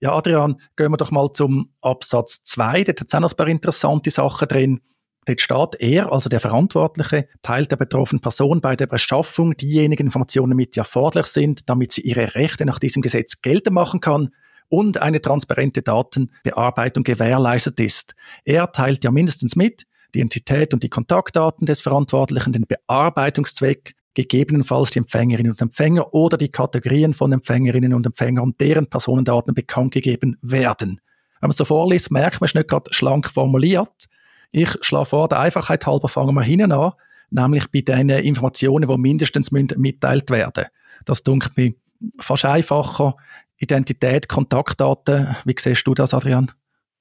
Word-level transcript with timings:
Ja, 0.00 0.14
Adrian, 0.14 0.60
gehen 0.76 0.92
wir 0.92 0.96
doch 0.96 1.10
mal 1.10 1.32
zum 1.32 1.72
Absatz 1.80 2.44
2. 2.44 2.84
Dort 2.84 3.00
hat 3.00 3.08
es 3.08 3.14
auch 3.14 3.20
noch 3.20 3.32
ein 3.32 3.36
paar 3.36 3.48
interessante 3.48 4.10
Sachen 4.10 4.46
drin. 4.46 4.80
Dort 5.24 5.40
steht, 5.40 5.80
er, 5.80 6.12
also 6.12 6.28
der 6.28 6.40
Verantwortliche, 6.40 7.28
teilt 7.42 7.70
der 7.70 7.76
betroffenen 7.76 8.20
Person 8.20 8.60
bei 8.60 8.76
der 8.76 8.86
Beschaffung 8.86 9.56
diejenigen 9.56 10.06
Informationen 10.06 10.56
mit, 10.56 10.76
die 10.76 10.78
erforderlich 10.78 11.26
sind, 11.26 11.68
damit 11.68 11.92
sie 11.92 12.02
ihre 12.02 12.34
Rechte 12.34 12.64
nach 12.64 12.78
diesem 12.78 13.02
Gesetz 13.02 13.42
geltend 13.42 13.74
machen 13.74 14.00
kann 14.00 14.30
und 14.68 14.98
eine 14.98 15.20
transparente 15.20 15.82
Datenbearbeitung 15.82 17.02
gewährleistet 17.02 17.80
ist. 17.80 18.14
Er 18.44 18.70
teilt 18.70 19.02
ja 19.02 19.10
mindestens 19.10 19.56
mit, 19.56 19.84
die 20.14 20.20
Entität 20.20 20.72
und 20.72 20.82
die 20.82 20.88
Kontaktdaten 20.88 21.66
des 21.66 21.82
Verantwortlichen, 21.82 22.52
den 22.52 22.66
Bearbeitungszweck, 22.66 23.94
gegebenenfalls 24.22 24.90
die 24.90 24.98
Empfängerinnen 24.98 25.52
und 25.52 25.60
Empfänger 25.60 26.12
oder 26.12 26.36
die 26.36 26.48
Kategorien 26.48 27.14
von 27.14 27.30
Empfängerinnen 27.30 27.94
und 27.94 28.04
Empfängern, 28.04 28.54
deren 28.58 28.88
Personendaten 28.88 29.54
bekannt 29.54 29.92
gegeben 29.92 30.36
werden. 30.42 31.00
Wenn 31.40 31.48
man 31.48 31.52
so 31.52 31.64
vorliest, 31.64 32.10
merkt 32.10 32.40
man, 32.40 32.46
es 32.46 32.54
nicht 32.54 32.68
gerade 32.68 32.92
schlank 32.92 33.28
formuliert. 33.28 34.08
Ich 34.50 34.70
schlage 34.80 35.06
vor, 35.06 35.28
der 35.28 35.38
Einfachheit 35.38 35.86
halber 35.86 36.08
fangen 36.08 36.34
wir 36.34 36.42
hinten 36.42 36.72
an, 36.72 36.92
nämlich 37.30 37.70
bei 37.70 37.82
den 37.82 38.08
Informationen, 38.08 38.88
die 38.88 38.98
mindestens 38.98 39.52
mitteilt 39.52 40.30
werden. 40.30 40.66
Das 41.04 41.22
dunkelt 41.22 41.56
mir 41.56 41.74
fast 42.18 42.44
einfacher. 42.44 43.14
Identität, 43.58 44.28
Kontaktdaten, 44.28 45.36
wie 45.44 45.54
siehst 45.58 45.86
du 45.86 45.94
das, 45.94 46.12
Adrian? 46.12 46.50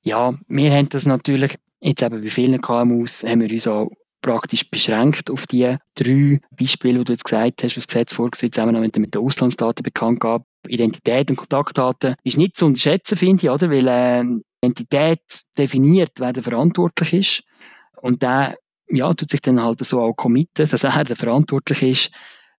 Ja, 0.04 0.36
wir 0.48 0.72
haben 0.72 0.90
das 0.90 1.08
natürlich, 1.08 1.58
jetzt 1.80 2.04
eben 2.04 2.22
bei 2.22 2.30
vielen 2.30 2.62
KMUs, 2.62 3.24
haben 3.24 3.42
wir 3.42 3.52
uns 3.52 3.68
auch 3.68 3.90
praktisch 4.22 4.70
beschränkt 4.70 5.30
auf 5.30 5.48
die 5.48 5.78
drei 5.96 6.40
Beispiele, 6.52 7.00
die 7.00 7.06
du 7.06 7.14
jetzt 7.14 7.26
gesagt 7.26 7.64
hast, 7.64 7.78
was 7.78 7.88
Gesetz 7.88 8.14
vorgesehen 8.14 8.52
zusammen 8.52 8.80
mit, 8.82 8.98
mit 8.98 9.16
den 9.16 9.22
Auslandsdaten 9.22 9.84
bekannt 9.84 10.20
gab. 10.20 10.46
Identität 10.68 11.30
und 11.30 11.38
Kontaktdaten 11.38 12.16
ist 12.24 12.38
nicht 12.38 12.58
zu 12.58 12.66
unterschätzen, 12.66 13.18
finde 13.18 13.44
ich, 13.44 13.50
oder? 13.50 13.70
Weil 13.70 13.88
äh, 13.88 14.24
Identität 14.62 15.22
definiert, 15.58 16.12
wer 16.18 16.34
der 16.34 16.44
verantwortlich 16.44 17.14
ist. 17.14 17.44
Und 18.02 18.22
der 18.22 18.58
ja, 18.90 19.14
tut 19.14 19.30
sich 19.30 19.42
dann 19.42 19.62
halt 19.62 19.84
so 19.86 20.02
auch 20.02 20.14
committen, 20.14 20.68
dass 20.68 20.84
er 20.84 21.04
der 21.04 21.16
verantwortlich 21.16 21.84
ist 21.84 22.12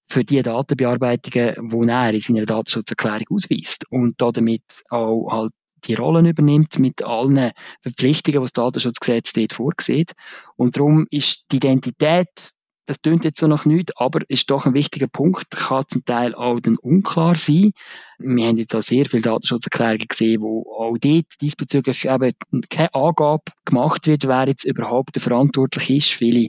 für 0.08 0.24
die 0.24 0.42
Datenbearbeitungen, 0.42 1.70
die 1.70 1.88
er 1.88 2.14
in 2.14 2.20
seiner 2.20 2.46
Datenschutzerklärung 2.46 3.26
ausweist. 3.30 3.84
Und 3.90 4.20
damit 4.20 4.62
auch 4.88 5.28
halt 5.30 5.52
die 5.88 5.94
Rollen 5.94 6.26
übernimmt 6.26 6.78
mit 6.78 7.02
allen 7.02 7.52
Verpflichtungen, 7.82 8.42
was 8.42 8.52
das 8.52 8.64
Datenschutzgesetz 8.64 9.32
dort 9.32 9.54
vorsieht. 9.54 10.12
Und 10.56 10.76
darum 10.76 11.06
ist 11.10 11.44
die 11.50 11.56
Identität, 11.56 12.52
das 12.86 13.02
tönt 13.02 13.24
jetzt 13.24 13.40
so 13.40 13.46
noch 13.46 13.66
nicht, 13.66 13.98
aber 13.98 14.20
ist 14.28 14.50
doch 14.50 14.64
ein 14.64 14.72
wichtiger 14.72 15.08
Punkt, 15.08 15.50
kann 15.50 15.84
zum 15.88 16.04
Teil 16.06 16.34
auch 16.34 16.58
dann 16.58 16.78
unklar 16.78 17.36
sein. 17.36 17.72
Wir 18.18 18.46
haben 18.46 18.56
jetzt 18.56 18.74
auch 18.74 18.82
sehr 18.82 19.04
viele 19.04 19.22
Datenschutzerklärungen 19.22 20.08
gesehen, 20.08 20.40
wo 20.40 20.62
auch 20.72 20.96
dort 20.96 21.26
diesbezüglich 21.40 22.08
eben 22.08 22.32
keine 22.70 22.94
Angabe 22.94 23.52
gemacht 23.66 24.06
wird, 24.06 24.26
wer 24.26 24.48
jetzt 24.48 24.64
überhaupt 24.64 25.20
verantwortlich 25.20 25.90
ist. 25.90 26.10
Viele 26.10 26.48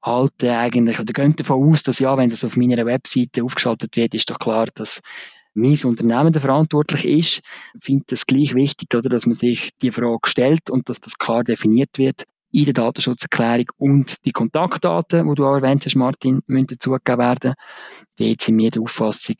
halten 0.00 0.50
eigentlich 0.50 1.00
oder 1.00 1.12
gehen 1.12 1.34
davon 1.34 1.72
aus, 1.72 1.82
dass 1.82 1.98
ja, 1.98 2.16
wenn 2.16 2.30
das 2.30 2.44
auf 2.44 2.56
meiner 2.56 2.86
Webseite 2.86 3.42
aufgeschaltet 3.42 3.96
wird, 3.96 4.14
ist 4.14 4.30
doch 4.30 4.38
klar, 4.38 4.66
dass 4.74 5.00
mein 5.54 5.78
Unternehmen 5.84 6.32
der 6.32 6.42
verantwortlich 6.42 7.04
ist, 7.04 7.42
finde 7.80 8.04
es 8.10 8.26
gleich 8.26 8.54
wichtig, 8.54 8.94
oder, 8.94 9.08
dass 9.08 9.26
man 9.26 9.34
sich 9.34 9.70
die 9.80 9.92
Frage 9.92 10.28
stellt 10.28 10.70
und 10.70 10.88
dass 10.88 11.00
das 11.00 11.18
klar 11.18 11.44
definiert 11.44 11.98
wird 11.98 12.24
in 12.50 12.66
der 12.66 12.74
Datenschutzerklärung 12.74 13.66
und 13.78 14.24
die 14.24 14.32
Kontaktdaten, 14.32 15.28
die 15.28 15.34
du 15.34 15.44
auch 15.44 15.56
erwähnt 15.56 15.84
hast, 15.86 15.96
Martin, 15.96 16.40
müssen 16.46 16.68
dazugegeben 16.68 17.18
werden. 17.18 17.54
Dort 18.16 18.40
sind 18.42 18.58
wir 18.58 18.70
der 18.70 18.82
Auffassung, 18.82 19.36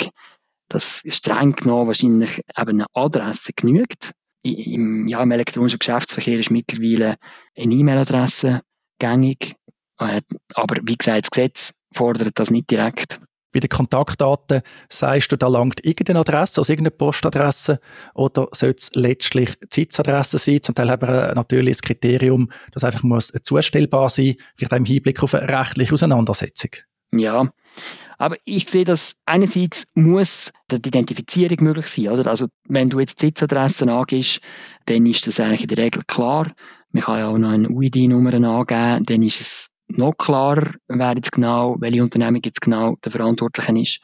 dass 0.69 1.03
streng 1.07 1.55
genommen 1.55 1.87
wahrscheinlich 1.87 2.41
eben 2.57 2.71
eine 2.71 2.87
Adresse 2.93 3.53
genügt. 3.55 4.13
Im, 4.43 5.07
ja, 5.07 5.23
im 5.23 5.31
elektronischen 5.31 5.79
Geschäftsverkehr 5.79 6.41
ist 6.41 6.51
mittlerweile 6.51 7.17
eine 7.57 7.75
E-Mail-Adresse 7.75 8.63
gängig. 8.99 9.55
Äh, 9.99 10.23
aber 10.55 10.77
wie 10.83 10.97
gesagt, 10.97 11.27
das 11.27 11.31
Gesetz 11.31 11.73
fordert 11.95 12.39
das 12.39 12.51
nicht 12.51 12.71
direkt. 12.71 13.21
Bei 13.55 13.61
den 13.61 13.71
Kontaktdaten 13.71 14.63
sagst 14.89 15.31
du, 15.31 15.37
da 15.37 15.47
langt 15.47 15.85
irgendeine 15.85 16.19
Adresse, 16.19 16.61
also 16.61 16.73
irgendeine 16.73 16.97
Postadresse, 16.97 17.79
oder 18.15 18.49
soll 18.51 18.75
es 18.77 18.91
letztlich 18.95 19.51
Zeitadresse 19.71 20.39
sein? 20.39 20.61
Zum 20.61 20.75
Teil 20.75 20.91
haben 20.91 21.07
wir 21.07 21.33
natürlich 21.37 21.77
das 21.77 21.83
Kriterium, 21.83 22.51
dass 22.73 22.83
einfach 22.83 23.05
muss 23.05 23.33
zustellbar 23.45 24.11
sein, 24.11 24.35
vielleicht 24.57 24.73
auch 24.73 24.79
im 24.79 24.85
Hinblick 24.85 25.23
auf 25.23 25.35
eine 25.35 25.49
rechtliche 25.49 25.95
Auseinandersetzung. 25.95 26.71
Ja, 27.13 27.49
aber 28.19 28.37
ich 28.45 28.69
sehe, 28.69 28.85
dass 28.85 29.15
einerseits 29.25 29.87
muss 29.95 30.53
die 30.71 30.77
Identifizierung 30.77 31.59
möglich 31.63 31.87
sein, 31.87 32.09
oder? 32.09 32.29
Also, 32.29 32.49
wenn 32.67 32.91
du 32.91 32.99
jetzt 32.99 33.21
Sitzadressen 33.21 33.89
angibst, 33.89 34.41
dann 34.87 35.07
ist 35.07 35.29
das 35.29 35.39
eigentlich 35.39 35.63
in 35.63 35.69
der 35.69 35.79
Regel 35.79 36.03
klar. 36.09 36.53
Man 36.91 37.03
kann 37.05 37.19
ja 37.19 37.29
auch 37.29 37.39
noch 37.39 37.51
eine 37.51 37.69
UID-Nummer 37.69 38.35
angeben, 38.35 39.05
dann 39.05 39.23
ist 39.23 39.41
es 39.41 39.71
noch 39.89 40.15
klarer, 40.17 40.73
wer 40.89 41.15
jetzt 41.15 41.33
genau, 41.33 41.77
welche 41.79 42.03
Unternehmung 42.03 42.41
jetzt 42.45 42.61
genau 42.61 42.97
der 43.05 43.13
Verantwortliche 43.13 43.79
ist. 43.79 44.01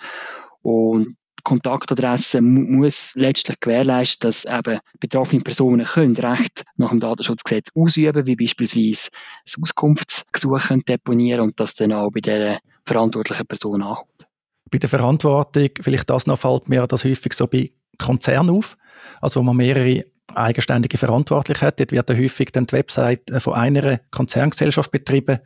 Und 0.62 1.16
die 1.40 1.42
Kontaktadresse 1.44 2.42
muss 2.42 3.12
letztlich 3.14 3.58
gewährleisten, 3.60 4.28
dass 4.28 4.44
eben 4.44 4.78
betroffene 4.98 5.42
Personen 5.42 5.86
können 5.86 6.16
Recht 6.16 6.64
nach 6.76 6.90
dem 6.90 7.00
Datenschutzgesetz 7.00 7.68
ausüben, 7.74 8.26
wie 8.26 8.36
beispielsweise 8.36 9.08
das 9.46 9.56
Auskunftsgesuch 9.60 10.68
deponieren 10.86 11.40
und 11.40 11.58
das 11.58 11.74
dann 11.74 11.92
auch 11.92 12.10
bei 12.10 12.20
der 12.20 12.60
verantwortlichen 12.84 13.46
Person 13.46 13.82
ankommt. 13.82 14.26
Bei 14.70 14.78
der 14.78 14.88
Verantwortung, 14.88 15.70
vielleicht 15.80 16.10
das 16.10 16.26
noch, 16.26 16.38
fällt 16.38 16.68
mir 16.68 16.86
das 16.86 17.04
häufig 17.04 17.32
so 17.32 17.46
bei 17.46 17.72
Konzernen 17.98 18.50
auf, 18.50 18.76
also 19.20 19.40
wo 19.40 19.44
man 19.44 19.56
mehrere 19.56 20.04
eigenständige 20.34 20.98
Verantwortliche 20.98 21.66
hat. 21.66 21.80
Dort 21.80 21.92
wird 21.92 22.10
häufig 22.10 22.52
dann 22.52 22.66
die 22.66 22.74
Website 22.74 23.30
von 23.38 23.54
einer 23.54 24.00
Konzerngesellschaft 24.10 24.90
betrieben 24.90 25.40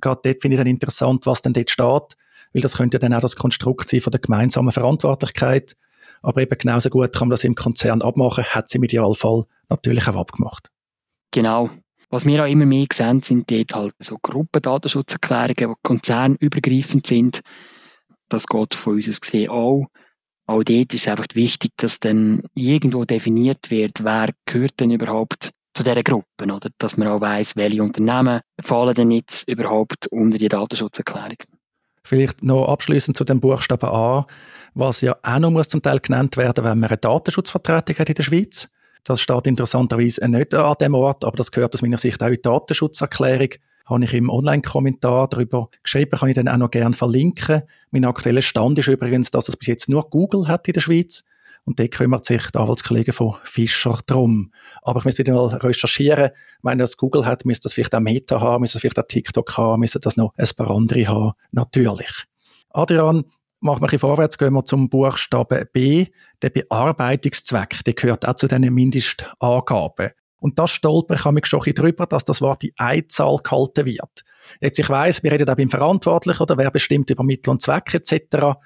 Gerade 0.00 0.20
dort 0.24 0.42
finde 0.42 0.56
ich 0.56 0.60
dann 0.60 0.66
interessant, 0.66 1.26
was 1.26 1.42
denn 1.42 1.52
dort 1.52 1.70
steht, 1.70 2.16
weil 2.52 2.62
das 2.62 2.76
könnte 2.76 2.98
dann 2.98 3.14
auch 3.14 3.20
das 3.20 3.36
Konstrukt 3.36 3.88
sein 3.88 4.00
von 4.00 4.10
der 4.10 4.20
gemeinsamen 4.20 4.72
Verantwortlichkeit. 4.72 5.76
Aber 6.22 6.40
eben 6.40 6.56
genauso 6.58 6.88
gut 6.90 7.12
kann 7.12 7.28
man 7.28 7.32
das 7.34 7.44
im 7.44 7.54
Konzern 7.54 8.02
abmachen, 8.02 8.44
hat 8.44 8.68
sie 8.68 8.78
im 8.78 8.84
Idealfall 8.84 9.44
natürlich 9.68 10.08
auch 10.08 10.16
abgemacht. 10.16 10.70
Genau. 11.30 11.70
Was 12.10 12.26
wir 12.26 12.44
auch 12.44 12.48
immer 12.48 12.66
mehr 12.66 12.86
sehen, 12.92 13.22
sind 13.22 13.50
dort 13.50 13.74
halt 13.74 13.94
so 13.98 14.18
Gruppendatenschutzerklärungen, 14.22 15.74
die 15.74 15.74
konzernübergreifend 15.82 17.06
sind. 17.06 17.40
Das 18.28 18.46
geht 18.46 18.74
von 18.74 18.94
uns 18.94 19.08
aus 19.08 19.20
gesehen 19.20 19.50
auch. 19.50 19.86
Auch 20.46 20.62
dort 20.62 20.94
ist 20.94 21.02
es 21.02 21.08
einfach 21.08 21.26
wichtig, 21.34 21.72
dass 21.76 22.00
dann 22.00 22.44
irgendwo 22.54 23.04
definiert 23.04 23.70
wird, 23.70 24.04
wer 24.04 24.30
gehört 24.44 24.78
denn 24.80 24.90
überhaupt 24.90 25.50
zu 25.74 25.82
dieser 25.82 26.02
Gruppe, 26.02 26.44
oder? 26.44 26.70
Dass 26.78 26.96
man 26.96 27.08
auch 27.08 27.20
weiss, 27.20 27.56
welche 27.56 27.82
Unternehmen 27.82 28.40
fallen 28.60 28.94
denn 28.94 29.10
jetzt 29.10 29.48
überhaupt 29.48 30.06
unter 30.08 30.38
die 30.38 30.48
Datenschutzerklärung. 30.48 31.36
Vielleicht 32.04 32.42
noch 32.42 32.68
abschließend 32.68 33.16
zu 33.16 33.24
dem 33.24 33.40
Buchstaben 33.40 33.88
A, 33.88 34.26
was 34.74 35.00
ja 35.00 35.16
auch 35.22 35.38
noch 35.38 35.50
muss 35.50 35.68
zum 35.68 35.82
Teil 35.82 36.00
genannt 36.00 36.36
werden, 36.36 36.64
wenn 36.64 36.78
man 36.78 36.90
eine 36.90 36.98
Datenschutzvertretung 36.98 37.96
hat 37.96 38.08
in 38.08 38.14
der 38.14 38.22
Schweiz. 38.22 38.68
Das 39.04 39.20
steht 39.20 39.46
interessanterweise 39.46 40.26
nicht 40.28 40.54
an 40.54 40.76
dem 40.80 40.94
Ort, 40.94 41.24
aber 41.24 41.36
das 41.36 41.50
gehört 41.50 41.74
aus 41.74 41.82
meiner 41.82 41.98
Sicht 41.98 42.22
auch 42.22 42.28
in 42.28 42.34
die 42.34 42.42
Datenschutzerklärung. 42.42 43.50
Habe 43.86 44.04
ich 44.04 44.14
im 44.14 44.30
Online-Kommentar 44.30 45.28
darüber 45.28 45.68
geschrieben, 45.82 46.18
kann 46.18 46.30
ich 46.30 46.34
dann 46.34 46.48
auch 46.48 46.56
noch 46.56 46.70
gerne 46.70 46.94
verlinken. 46.94 47.62
Mein 47.90 48.06
aktueller 48.06 48.40
Stand 48.40 48.78
ist 48.78 48.88
übrigens, 48.88 49.30
dass 49.30 49.48
es 49.48 49.56
bis 49.56 49.68
jetzt 49.68 49.88
nur 49.90 50.08
Google 50.08 50.48
hat 50.48 50.66
in 50.68 50.72
der 50.72 50.80
Schweiz. 50.80 51.22
Und 51.64 51.78
dort 51.78 51.92
kümmert 51.92 52.26
sich 52.26 52.50
der 52.50 52.60
Anwaltskollege 52.60 53.12
von 53.12 53.36
Fischer 53.44 53.98
drum. 54.06 54.52
Aber 54.82 54.98
ich 54.98 55.04
müsste 55.06 55.24
wieder 55.24 55.34
mal 55.34 55.46
recherchieren. 55.46 56.30
Meine, 56.60 56.82
das 56.82 56.96
Google 56.96 57.24
hat, 57.24 57.46
müsste 57.46 57.64
das 57.64 57.74
vielleicht 57.74 57.94
auch 57.94 58.00
Meta 58.00 58.40
haben, 58.40 58.60
müsste 58.60 58.76
das 58.76 58.82
vielleicht 58.82 58.98
auch 58.98 59.08
TikTok 59.08 59.56
haben, 59.56 59.80
müsste 59.80 60.00
das 60.00 60.16
noch 60.16 60.34
ein 60.36 60.48
paar 60.56 60.70
andere 60.70 61.06
haben. 61.08 61.32
Natürlich. 61.52 62.24
Adrian, 62.70 63.24
machen 63.60 63.82
wir 63.82 63.92
ein 63.92 63.98
vorwärts, 63.98 64.36
gehen 64.36 64.52
wir 64.52 64.64
zum 64.64 64.90
Buchstaben 64.90 65.64
B. 65.72 66.06
Der 66.42 66.50
Bearbeitungszweck, 66.50 67.82
der 67.84 67.94
gehört 67.94 68.28
auch 68.28 68.34
zu 68.34 68.46
diesen 68.46 68.72
Mindestangaben. 68.74 70.10
Und 70.38 70.58
das 70.58 70.72
stolper 70.72 71.14
ich 71.14 71.24
mich 71.32 71.46
schon 71.46 71.62
ein 71.64 71.74
drüber, 71.74 72.04
dass 72.04 72.24
das 72.24 72.42
Wort 72.42 72.60
die 72.60 72.74
Einzahl 72.76 73.38
gehalten 73.42 73.86
wird. 73.86 74.24
Jetzt, 74.60 74.78
ich 74.78 74.90
weiss, 74.90 75.22
wir 75.22 75.32
reden 75.32 75.48
auch 75.48 75.56
beim 75.56 75.70
Verantwortlichen 75.70 76.42
oder 76.42 76.58
wer 76.58 76.70
bestimmt 76.70 77.08
über 77.08 77.24
Mittel 77.24 77.48
und 77.48 77.62
Zweck 77.62 77.94
etc. 77.94 78.58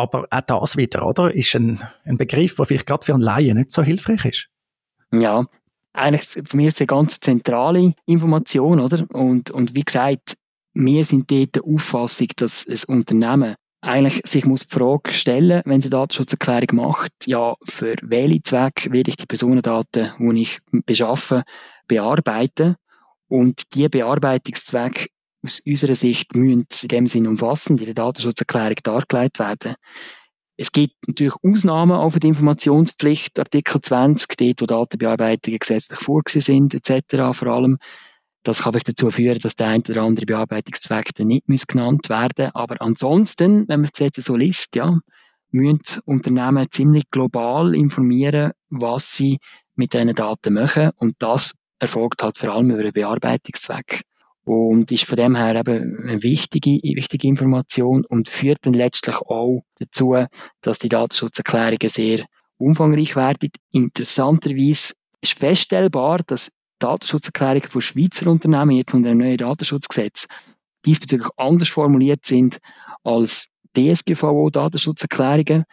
Aber 0.00 0.26
auch 0.30 0.40
das 0.40 0.78
wieder, 0.78 1.06
oder? 1.06 1.34
Ist 1.34 1.54
ein, 1.54 1.78
ein 2.04 2.16
Begriff, 2.16 2.56
der 2.56 2.64
vielleicht 2.64 2.86
gerade 2.86 3.04
für 3.04 3.12
einen 3.12 3.22
Laien 3.22 3.58
nicht 3.58 3.70
so 3.70 3.82
hilfreich 3.82 4.24
ist. 4.24 4.48
Ja, 5.12 5.44
eigentlich 5.92 6.22
für 6.48 6.56
mich 6.56 6.68
ist 6.68 6.80
eine 6.80 6.86
ganz 6.86 7.20
zentrale 7.20 7.92
Information, 8.06 8.80
oder? 8.80 9.06
Und, 9.12 9.50
und 9.50 9.74
wie 9.74 9.84
gesagt, 9.84 10.36
wir 10.72 11.04
sind 11.04 11.30
dort 11.30 11.56
der 11.56 11.64
Auffassung, 11.64 12.28
dass 12.36 12.66
ein 12.66 12.78
Unternehmen 12.94 13.56
eigentlich 13.82 14.22
sich 14.24 14.46
muss 14.46 14.66
die 14.66 14.74
Frage 14.74 15.12
stellen, 15.12 15.62
wenn 15.64 15.82
sie 15.82 15.90
Datenschutzerklärung 15.90 16.68
macht, 16.76 17.12
ja, 17.26 17.54
für 17.64 17.96
welchen 18.02 18.44
Zweck 18.44 18.88
werde 18.90 19.10
ich 19.10 19.16
die 19.16 19.26
Personendaten, 19.26 20.12
die 20.18 20.42
ich 20.42 20.60
beschaffe, 20.70 21.44
bearbeiten? 21.88 22.76
Und 23.28 23.74
die 23.74 23.88
Bearbeitungszweck 23.88 25.10
aus 25.42 25.60
unserer 25.66 25.94
Sicht 25.94 26.34
müssen 26.34 26.66
in 26.82 26.88
dem 26.88 27.06
Sinne 27.06 27.28
umfassend 27.28 27.80
in 27.80 27.86
der 27.86 27.94
Datenschutzerklärung 27.94 28.76
dargelegt 28.82 29.38
werden. 29.38 29.74
Es 30.56 30.72
gibt 30.72 30.94
natürlich 31.06 31.32
Ausnahmen 31.42 32.10
für 32.10 32.20
die 32.20 32.28
Informationspflicht, 32.28 33.38
Artikel 33.38 33.80
20, 33.80 34.36
dort 34.36 34.60
wo 34.60 34.66
Datenbearbeitungen 34.66 35.58
gesetzlich 35.58 35.98
vorgesehen 35.98 36.68
sind, 36.70 36.74
etc. 36.74 37.34
Vor 37.36 37.48
allem, 37.48 37.78
das 38.42 38.62
kann 38.62 38.74
vielleicht 38.74 38.88
dazu 38.88 39.10
führen, 39.10 39.38
dass 39.38 39.56
der 39.56 39.68
ein 39.68 39.82
oder 39.88 40.02
andere 40.02 40.26
Bearbeitungszweck 40.26 41.14
dann 41.14 41.28
nicht 41.28 41.48
muss 41.48 41.66
genannt 41.66 42.10
werden 42.10 42.50
Aber 42.52 42.76
ansonsten, 42.80 43.68
wenn 43.68 43.80
man 43.80 43.90
es 43.90 43.98
jetzt 43.98 44.22
so 44.22 44.36
liest, 44.36 44.76
ja, 44.76 44.98
müssen 45.50 46.00
Unternehmen 46.04 46.66
ziemlich 46.70 47.04
global 47.10 47.74
informieren, 47.74 48.52
was 48.68 49.12
sie 49.12 49.38
mit 49.74 49.94
diesen 49.94 50.14
Daten 50.14 50.54
machen. 50.54 50.90
Und 50.96 51.16
das 51.20 51.54
erfolgt 51.78 52.22
halt 52.22 52.36
vor 52.36 52.50
allem 52.50 52.70
über 52.70 52.80
einen 52.80 52.92
Bearbeitungszweck. 52.92 54.02
Und 54.44 54.90
ist 54.90 55.04
von 55.04 55.16
dem 55.16 55.36
her 55.36 55.54
eben 55.54 55.98
eine 56.02 56.22
wichtige, 56.22 56.80
wichtige 56.82 57.28
Information 57.28 58.04
und 58.04 58.28
führt 58.28 58.58
dann 58.62 58.72
letztlich 58.74 59.16
auch 59.16 59.62
dazu, 59.78 60.16
dass 60.62 60.78
die 60.78 60.88
Datenschutzerklärungen 60.88 61.88
sehr 61.88 62.24
umfangreich 62.58 63.16
werden. 63.16 63.50
Interessanterweise 63.72 64.94
ist 65.20 65.38
feststellbar, 65.38 66.20
dass 66.26 66.50
Datenschutzerklärungen 66.78 67.68
von 67.68 67.80
Schweizer 67.80 68.30
Unternehmen 68.30 68.72
jetzt 68.72 68.94
unter 68.94 69.10
dem 69.10 69.18
neuen 69.18 69.36
Datenschutzgesetz 69.36 70.26
diesbezüglich 70.86 71.28
anders 71.36 71.68
formuliert 71.68 72.24
sind 72.24 72.58
als 73.04 73.48
DSGVO-Datenschutzerklärungen. 73.76 75.64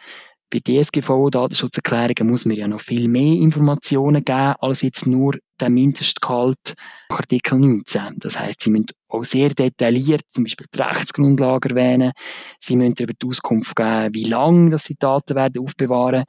Bei 0.50 0.60
DSGVO-Datenschutzerklärungen 0.60 2.30
muss 2.30 2.46
man 2.46 2.56
ja 2.56 2.66
noch 2.66 2.80
viel 2.80 3.06
mehr 3.08 3.34
Informationen 3.34 4.24
geben, 4.24 4.54
als 4.60 4.80
jetzt 4.80 5.06
nur 5.06 5.34
der 5.60 5.68
Mindestgehalt 5.68 6.74
nach 7.10 7.18
Artikel 7.18 7.58
19. 7.58 8.16
Das 8.18 8.38
heißt, 8.38 8.62
Sie 8.62 8.70
müssen 8.70 8.86
auch 9.08 9.24
sehr 9.24 9.50
detailliert 9.50 10.22
zum 10.30 10.44
Beispiel 10.44 10.66
die 10.74 10.80
Rechtsgrundlage 10.80 11.70
erwähnen. 11.70 12.12
Sie 12.60 12.76
müssen 12.76 12.94
darüber 12.94 13.12
die 13.12 13.26
Auskunft 13.26 13.76
geben, 13.76 14.14
wie 14.14 14.24
lange 14.24 14.70
das 14.70 14.84
die 14.84 14.96
Daten 14.96 15.36
werden 15.36 15.62
aufbewahren. 15.62 16.24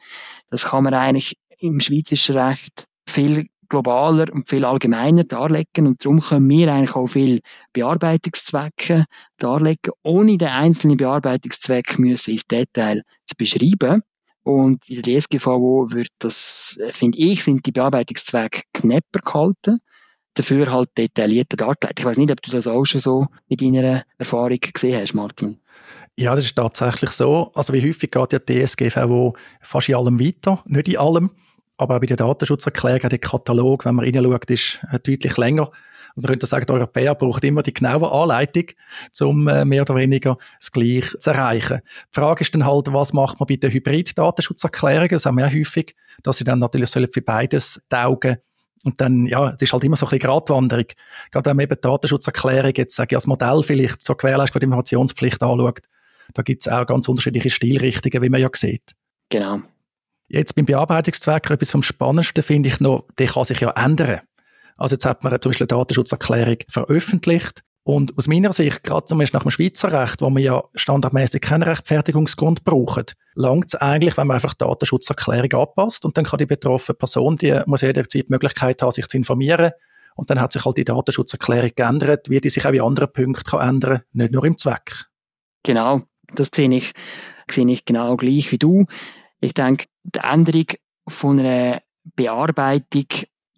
Das 0.49 0.65
kann 0.65 0.83
man 0.83 0.93
eigentlich 0.93 1.37
im 1.59 1.79
schweizerischen 1.79 2.37
Recht 2.37 2.85
viel 3.07 3.47
globaler 3.69 4.31
und 4.33 4.49
viel 4.49 4.65
allgemeiner 4.65 5.23
darlegen 5.23 5.87
und 5.87 6.03
darum 6.03 6.19
können 6.19 6.49
wir 6.49 6.73
eigentlich 6.73 6.95
auch 6.95 7.07
viel 7.07 7.41
Bearbeitungszwecke 7.73 9.05
darlegen, 9.37 9.93
ohne 10.03 10.37
den 10.37 10.47
einzelnen 10.47 10.97
Bearbeitungszweck 10.97 11.99
müssen 11.99 12.31
ins 12.31 12.47
Detail 12.47 13.03
zu 13.25 13.35
beschreiben. 13.37 14.01
Und 14.43 14.89
in 14.89 15.01
der 15.01 15.19
DSGVO 15.19 15.87
wird 15.91 16.09
das, 16.19 16.79
finde 16.93 17.17
ich, 17.17 17.43
sind 17.43 17.65
die 17.65 17.71
Bearbeitungszwecke 17.71 18.63
knapper 18.73 19.19
gehalten, 19.23 19.79
dafür 20.33 20.71
halt 20.71 20.89
detaillierter 20.97 21.57
dargelegt. 21.57 21.99
Ich 21.99 22.05
weiß 22.05 22.17
nicht, 22.17 22.31
ob 22.31 22.41
du 22.41 22.51
das 22.51 22.65
auch 22.65 22.85
schon 22.85 23.01
so 23.01 23.27
in 23.47 23.57
deiner 23.57 24.05
Erfahrung 24.17 24.57
gesehen 24.59 24.99
hast, 24.99 25.13
Martin. 25.13 25.59
Ja, 26.15 26.35
das 26.35 26.45
ist 26.45 26.55
tatsächlich 26.55 27.11
so. 27.11 27.51
Also 27.53 27.73
wie 27.73 27.87
häufig 27.87 28.11
geht 28.11 28.33
ja 28.33 28.39
die 28.39 28.65
DSGVO 28.65 29.35
fast 29.61 29.89
in 29.89 29.95
allem 29.95 30.19
weiter, 30.19 30.63
nicht 30.65 30.87
in 30.87 30.97
allem. 30.97 31.31
Aber 31.79 31.95
auch 31.95 31.99
bei 32.01 32.07
der 32.07 32.17
Datenschutzerklärung, 32.17 33.07
der 33.09 33.19
Katalog, 33.19 33.85
wenn 33.85 33.95
man 33.95 34.03
reinschaut, 34.03 34.51
ist 34.51 34.79
äh, 34.91 34.99
deutlich 34.99 35.37
länger. 35.37 35.67
Und 36.15 36.23
man 36.23 36.25
könnte 36.25 36.45
sagen, 36.45 36.65
der 36.65 36.75
Europäer 36.75 37.15
braucht 37.15 37.41
immer 37.45 37.63
die 37.63 37.73
genaue 37.73 38.11
Anleitung, 38.11 38.65
um 39.21 39.47
äh, 39.47 39.63
mehr 39.63 39.83
oder 39.83 39.95
weniger 39.95 40.37
das 40.59 40.73
Gleiche 40.73 41.17
zu 41.17 41.29
erreichen. 41.29 41.79
Die 42.13 42.19
Frage 42.19 42.41
ist 42.41 42.53
dann 42.53 42.65
halt, 42.65 42.91
was 42.91 43.13
macht 43.13 43.39
man 43.39 43.47
bei 43.47 43.55
den 43.55 43.71
Hybrid-Datenschutzerklärungen? 43.71 45.07
Das 45.07 45.25
haben 45.25 45.37
wir 45.37 45.47
ja 45.47 45.57
häufig, 45.57 45.95
dass 46.21 46.39
sie 46.39 46.43
dann 46.43 46.59
natürlich 46.59 46.89
für 46.89 47.21
beides 47.21 47.81
taugen 47.87 48.39
und 48.83 48.99
dann, 48.99 49.25
ja, 49.25 49.51
es 49.51 49.61
ist 49.61 49.71
halt 49.71 49.85
immer 49.85 49.95
so 49.95 50.05
ein 50.05 50.09
bisschen 50.09 50.27
Gratwanderung. 50.27 50.85
Gerade 51.31 51.49
wenn 51.49 51.55
man 51.55 51.63
eben 51.63 51.79
Datenschutzerklärung 51.79 52.73
jetzt, 52.75 52.95
sage 52.95 53.13
ich, 53.13 53.15
als 53.15 53.27
Modell 53.27 53.63
vielleicht 53.63 54.01
zur 54.01 54.17
Gewährleistung 54.17 54.59
der 54.59 54.67
Informationspflicht 54.67 55.41
anschaut, 55.41 55.79
da 56.33 56.41
gibt 56.41 56.61
es 56.61 56.67
auch 56.67 56.85
ganz 56.85 57.07
unterschiedliche 57.07 57.49
Stilrichtungen, 57.49 58.21
wie 58.21 58.29
man 58.29 58.41
ja 58.41 58.49
sieht. 58.53 58.95
Genau. 59.29 59.61
Jetzt 60.31 60.55
beim 60.55 60.65
Bearbeitungszweck 60.65 61.49
etwas 61.49 61.71
vom 61.71 61.81
Spannendsten 61.81 62.43
finde 62.43 62.69
ich 62.69 62.79
noch, 62.79 63.05
der 63.17 63.27
kann 63.27 63.45
sich 63.45 63.59
ja 63.61 63.71
ändern. 63.71 64.21
Also 64.77 64.93
jetzt 64.93 65.05
hat 65.05 65.23
man 65.23 65.33
zum 65.41 65.49
Beispiel 65.49 65.65
eine 65.65 65.79
Datenschutzerklärung 65.79 66.57
veröffentlicht 66.69 67.63
und 67.83 68.15
aus 68.15 68.27
meiner 68.27 68.53
Sicht, 68.53 68.83
gerade 68.83 69.05
zum 69.05 69.17
Beispiel 69.17 69.39
nach 69.39 69.43
dem 69.43 69.51
Schweizer 69.51 69.91
Recht, 69.91 70.21
wo 70.21 70.29
man 70.29 70.43
ja 70.43 70.63
standardmäßig 70.75 71.41
keinen 71.41 71.63
Rechtfertigungsgrund 71.63 72.63
braucht, 72.63 73.15
langt 73.33 73.73
es 73.73 73.75
eigentlich, 73.75 74.17
wenn 74.17 74.27
man 74.27 74.35
einfach 74.35 74.53
die 74.53 74.63
Datenschutzerklärung 74.63 75.51
anpasst 75.53 76.05
und 76.05 76.15
dann 76.15 76.25
kann 76.25 76.37
die 76.37 76.45
betroffene 76.45 76.95
Person, 76.95 77.35
die 77.35 77.59
muss 77.65 77.81
jederzeit 77.81 78.27
die 78.27 78.31
Möglichkeit 78.31 78.83
haben, 78.83 78.91
sich 78.91 79.07
zu 79.07 79.17
informieren 79.17 79.71
und 80.15 80.29
dann 80.29 80.39
hat 80.39 80.53
sich 80.53 80.63
halt 80.63 80.77
die 80.77 80.85
Datenschutzerklärung 80.85 81.71
geändert, 81.75 82.29
wie 82.29 82.39
die 82.39 82.51
sich 82.51 82.67
auch 82.67 82.71
in 82.71 82.81
anderen 82.81 83.11
Punkten 83.11 83.43
kann 83.43 83.67
ändern, 83.67 84.01
nicht 84.13 84.31
nur 84.31 84.45
im 84.45 84.59
Zweck. 84.59 85.07
Genau, 85.63 86.03
das 86.35 86.51
sehe 86.53 86.71
ich, 86.71 86.91
sehe 87.49 87.67
ich 87.67 87.85
genau 87.85 88.15
gleich 88.15 88.51
wie 88.51 88.59
du. 88.59 88.85
Ich 89.41 89.53
denke, 89.53 89.85
die 90.03 90.19
Änderung 90.19 90.65
von 91.07 91.39
einer 91.39 91.81
Bearbeitung 92.15 93.05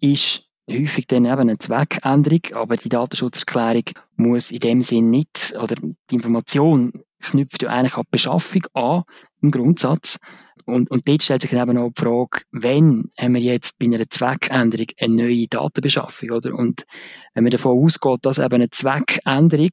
ist 0.00 0.46
häufig 0.70 1.06
dann 1.06 1.24
eben 1.24 1.40
eine 1.40 1.58
Zweckänderung, 1.58 2.40
aber 2.54 2.76
die 2.76 2.88
Datenschutzerklärung 2.88 3.84
muss 4.16 4.50
in 4.50 4.60
dem 4.60 4.82
Sinn 4.82 5.10
nicht, 5.10 5.54
oder 5.60 5.74
die 6.10 6.14
Information 6.14 6.92
knüpft 7.20 7.62
ja 7.62 7.70
eigentlich 7.70 7.96
an 7.96 8.04
die 8.06 8.12
Beschaffung 8.12 8.62
an, 8.74 9.02
im 9.40 9.50
Grundsatz. 9.50 10.18
Und, 10.64 10.90
und 10.90 11.08
dort 11.08 11.22
stellt 11.22 11.42
sich 11.42 11.52
eben 11.52 11.78
auch 11.78 11.90
die 11.90 12.00
Frage, 12.00 12.42
wenn 12.52 13.10
haben 13.18 13.34
wir 13.34 13.40
jetzt 13.40 13.78
bei 13.78 13.86
einer 13.86 14.08
Zweckänderung 14.08 14.86
eine 15.00 15.14
neue 15.14 15.48
Datenbeschaffung, 15.48 16.30
oder? 16.30 16.54
Und 16.54 16.84
wenn 17.34 17.44
man 17.44 17.50
davon 17.50 17.84
ausgeht, 17.84 18.20
dass 18.22 18.38
eben 18.38 18.54
eine 18.54 18.70
Zweckänderung 18.70 19.72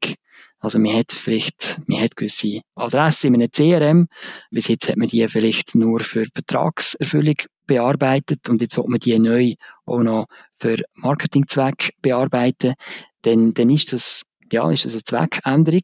also 0.59 0.77
man 0.77 0.94
hat 0.94 1.11
vielleicht, 1.11 1.79
man 1.88 2.01
hat 2.01 2.15
gewisse 2.15 2.61
Adressen 2.75 3.33
in 3.33 3.41
einem 3.41 3.51
CRM. 3.51 4.07
Bis 4.51 4.67
jetzt 4.67 4.89
hat 4.89 4.97
man 4.97 5.07
die 5.07 5.27
vielleicht 5.29 5.73
nur 5.75 6.01
für 6.01 6.25
Vertragserfüllung 6.33 7.38
bearbeitet 7.65 8.50
und 8.50 8.61
jetzt 8.61 8.75
wird 8.77 8.89
man 8.89 9.00
die 9.00 9.17
neu 9.19 9.53
auch 9.85 10.03
noch 10.03 10.27
für 10.59 10.77
Marketingzweck 10.95 11.94
bearbeiten. 12.01 12.73
Dann, 13.21 13.53
dann 13.53 13.69
ist 13.69 13.94
das 13.94 14.23
ja, 14.51 14.69
ist 14.71 14.85
das 14.85 14.94
eine 14.94 15.03
Zweckänderung. 15.03 15.83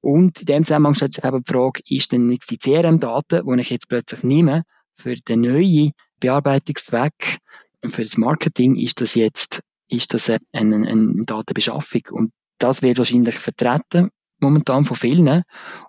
Und 0.00 0.40
in 0.40 0.46
dem 0.46 0.64
Zusammenhang 0.64 0.94
stellt 0.94 1.14
sich 1.14 1.24
eben 1.24 1.42
die 1.42 1.52
Frage, 1.52 1.82
ist 1.86 2.12
denn 2.12 2.26
nicht 2.26 2.50
die 2.50 2.58
CRM-Daten, 2.58 3.46
die 3.46 3.60
ich 3.60 3.70
jetzt 3.70 3.88
plötzlich 3.88 4.22
nehme, 4.22 4.64
für 4.96 5.14
den 5.14 5.42
neuen 5.42 5.92
Bearbeitungszweck, 6.20 7.38
für 7.84 8.02
das 8.02 8.16
Marketing, 8.16 8.76
ist 8.76 9.00
das 9.00 9.14
jetzt, 9.14 9.60
ist 9.88 10.14
das 10.14 10.30
eine, 10.30 10.40
eine, 10.52 10.88
eine 10.88 11.24
Datenbeschaffung? 11.24 12.02
Und 12.10 12.32
das 12.58 12.82
wird 12.82 12.98
wahrscheinlich 12.98 13.36
vertreten 13.36 14.10
momentan 14.40 14.84
von 14.84 14.96
vielen. 14.96 15.42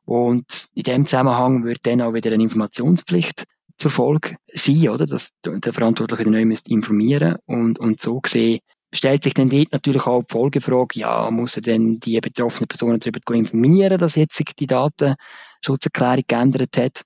Und 0.05 0.67
in 0.73 0.83
dem 0.83 1.05
Zusammenhang 1.05 1.63
wird 1.65 1.79
dann 1.83 2.01
auch 2.01 2.13
wieder 2.13 2.31
eine 2.31 2.43
Informationspflicht 2.43 3.45
zur 3.77 3.91
Folge 3.91 4.37
sein, 4.53 4.89
oder? 4.89 5.05
Dass 5.05 5.29
der 5.45 5.73
Verantwortliche 5.73 6.29
neu 6.29 6.45
müsste 6.45 6.71
informieren 6.71 7.37
und, 7.45 7.79
und 7.79 8.01
so 8.01 8.19
gesehen 8.19 8.59
stellt 8.93 9.23
sich 9.23 9.33
dann 9.33 9.49
dort 9.49 9.71
natürlich 9.71 10.05
auch 10.05 10.23
die 10.23 10.31
Folgefrage, 10.31 10.99
ja, 10.99 11.29
muss 11.31 11.55
er 11.55 11.61
denn 11.61 11.99
die 11.99 12.19
betroffenen 12.19 12.67
Personen 12.67 12.99
darüber 12.99 13.35
informieren, 13.35 13.99
dass 13.99 14.15
jetzt 14.15 14.35
sich 14.35 14.47
die 14.57 14.67
Datenschutzerklärung 14.67 16.23
geändert 16.27 16.77
hat? 16.77 17.01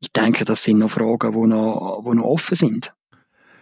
Ich 0.00 0.12
denke, 0.12 0.44
das 0.44 0.62
sind 0.62 0.78
noch 0.78 0.90
Fragen, 0.90 1.32
die 1.32 1.48
noch, 1.48 2.04
die 2.04 2.16
noch 2.16 2.24
offen 2.24 2.54
sind. 2.54 2.94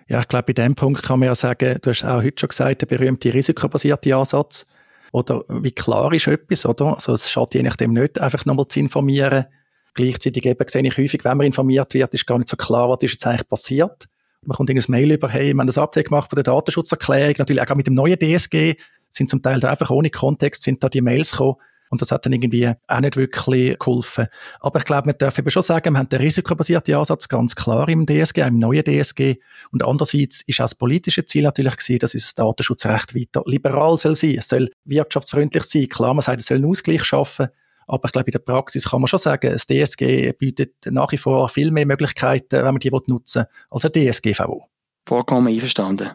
Ja, 0.09 0.21
ich 0.21 0.29
glaube, 0.29 0.45
bei 0.45 0.53
dem 0.53 0.75
Punkt 0.75 1.03
kann 1.03 1.19
man 1.19 1.29
ja 1.29 1.35
sagen, 1.35 1.79
du 1.81 1.91
hast 1.91 2.05
auch 2.05 2.23
heute 2.23 2.39
schon 2.39 2.51
gesagt, 2.51 2.83
der 2.83 2.87
berühmte 2.87 3.33
risikobasierte 3.33 4.15
Ansatz. 4.15 4.67
Oder 5.13 5.45
wie 5.49 5.73
klar 5.73 6.13
ist 6.13 6.27
etwas, 6.27 6.67
oder? 6.67 6.95
Also 6.95 7.13
es 7.13 7.31
schadet 7.31 7.55
je 7.55 7.63
nachdem 7.63 7.93
nicht, 7.93 8.19
einfach 8.21 8.45
nochmal 8.45 8.69
zu 8.69 8.81
informieren. 8.81 9.47
Gleichzeitig 9.95 10.45
eben 10.45 10.69
sehe 10.69 10.83
ich 10.83 10.99
häufig, 10.99 11.25
wenn 11.25 11.39
man 11.39 11.47
informiert 11.47 11.95
wird, 11.95 12.13
ist 12.13 12.27
gar 12.27 12.39
nicht 12.39 12.49
so 12.49 12.57
klar, 12.57 12.89
was 12.89 13.03
ist 13.03 13.13
jetzt 13.13 13.27
eigentlich 13.27 13.49
passiert. 13.49 14.09
Man 14.43 14.57
kommt 14.57 14.71
irgendein 14.71 14.91
Mail 14.93 15.13
über, 15.13 15.29
hey, 15.29 15.55
wir 15.55 15.61
haben 15.61 15.67
das 15.67 15.79
Update 15.79 16.09
gemacht 16.09 16.31
von 16.31 16.37
der 16.37 16.45
Datenschutzerklärung, 16.45 17.35
natürlich 17.39 17.69
auch 17.69 17.75
mit 17.75 17.87
dem 17.87 17.95
neuen 17.95 18.19
DSG, 18.19 18.75
sind 19.09 19.31
zum 19.31 19.43
Teil 19.43 19.59
da 19.59 19.71
einfach 19.71 19.91
ohne 19.91 20.11
Kontext, 20.11 20.63
sind 20.63 20.85
da 20.85 20.89
die 20.89 21.01
Mails 21.01 21.33
gekommen. 21.33 21.57
Und 21.91 22.03
das 22.03 22.11
hat 22.11 22.27
dann 22.27 22.33
irgendwie 22.33 22.71
auch 22.87 23.01
nicht 23.01 23.17
wirklich 23.17 23.79
geholfen. 23.79 24.27
Aber 24.61 24.79
ich 24.79 24.85
glaube, 24.85 25.07
man 25.07 25.19
darf 25.19 25.39
eben 25.39 25.51
schon 25.51 25.63
sagen, 25.63 25.95
wir 25.95 25.99
haben 25.99 26.09
den 26.09 26.21
risikobasierten 26.21 26.95
Ansatz 26.95 27.29
ganz 27.29 27.55
klar 27.55 27.89
im 27.89 28.07
DSG, 28.07 28.39
im 28.39 28.59
neuen 28.59 28.85
DSG. 28.85 29.37
Und 29.71 29.85
andererseits 29.85 30.43
ist 30.47 30.61
auch 30.61 30.65
das 30.65 30.75
politische 30.75 31.25
Ziel 31.25 31.45
natürlich 31.45 31.77
gewesen, 31.77 31.99
dass 31.99 32.15
unser 32.15 32.33
Datenschutzrecht 32.35 33.15
weiter 33.15 33.43
liberal 33.47 33.99
soll 33.99 34.17
sein. 34.17 34.37
Es 34.39 34.49
soll 34.49 34.71
wirtschaftsfreundlich 34.85 35.65
sein. 35.65 35.89
Klar, 35.89 36.15
man 36.15 36.23
sagt, 36.23 36.41
es 36.41 36.47
soll 36.47 36.59
einen 36.59 36.71
Ausgleich 36.71 37.05
schaffen. 37.05 37.49
Aber 37.87 38.07
ich 38.07 38.13
glaube, 38.13 38.27
in 38.29 38.33
der 38.33 38.39
Praxis 38.41 38.91
kann 38.91 39.01
man 39.01 39.09
schon 39.09 39.21
sagen, 39.21 39.53
das 39.53 39.67
DSG 39.67 40.33
bietet 40.33 40.75
nach 40.87 41.13
wie 41.13 41.19
vor 41.19 41.49
viel 41.49 41.71
mehr 41.71 41.87
Möglichkeiten, 41.87 42.57
wenn 42.57 42.65
man 42.65 42.79
die 42.79 42.91
nutzen 42.91 43.43
will, 43.43 43.49
als 43.71 43.85
ein 43.85 43.93
DSGVO. 43.93 44.67
Vollkommen 45.07 45.47
einverstanden. 45.47 46.11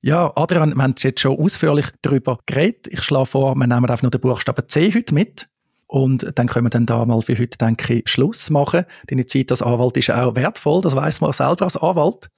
Ja, 0.00 0.32
Adrian, 0.36 0.76
wir 0.76 0.82
haben 0.82 0.94
jetzt 0.96 1.20
schon 1.20 1.36
ausführlich 1.36 1.86
darüber 2.02 2.38
geredet. 2.46 2.86
Ich 2.88 3.02
schlage 3.02 3.26
vor, 3.26 3.56
wir 3.56 3.66
nehmen 3.66 3.90
einfach 3.90 4.02
nur 4.02 4.12
den 4.12 4.20
Buchstaben 4.20 4.68
C 4.68 4.92
heute 4.94 5.12
mit. 5.12 5.48
Und 5.88 6.30
dann 6.36 6.46
können 6.46 6.66
wir 6.66 6.70
dann 6.70 6.86
da 6.86 7.04
mal 7.04 7.20
für 7.20 7.36
heute, 7.36 7.58
denke 7.58 7.94
ich, 7.94 8.08
Schluss 8.08 8.48
machen. 8.48 8.84
Deine 9.08 9.26
Zeit 9.26 9.50
als 9.50 9.60
Anwalt 9.60 9.96
ist 9.96 10.10
auch 10.10 10.36
wertvoll, 10.36 10.82
das 10.82 10.94
weiß 10.94 11.20
man 11.20 11.32
selber 11.32 11.64
als 11.64 11.76
Anwalt. 11.76 12.28